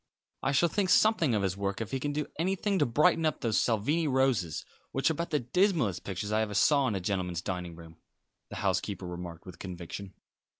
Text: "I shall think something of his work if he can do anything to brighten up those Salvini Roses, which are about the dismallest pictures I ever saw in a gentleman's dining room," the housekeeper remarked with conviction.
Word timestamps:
"I 0.41 0.51
shall 0.51 0.67
think 0.67 0.89
something 0.89 1.35
of 1.35 1.43
his 1.43 1.55
work 1.55 1.79
if 1.79 1.91
he 1.91 1.99
can 1.99 2.11
do 2.11 2.25
anything 2.39 2.79
to 2.79 2.87
brighten 2.87 3.23
up 3.23 3.41
those 3.41 3.61
Salvini 3.61 4.07
Roses, 4.07 4.65
which 4.91 5.11
are 5.11 5.13
about 5.13 5.29
the 5.29 5.41
dismallest 5.41 6.03
pictures 6.03 6.31
I 6.31 6.41
ever 6.41 6.55
saw 6.55 6.87
in 6.87 6.95
a 6.95 6.99
gentleman's 6.99 7.43
dining 7.43 7.75
room," 7.75 7.97
the 8.49 8.55
housekeeper 8.65 9.05
remarked 9.05 9.45
with 9.45 9.59
conviction. 9.59 10.15